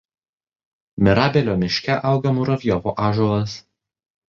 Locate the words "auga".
2.13-2.33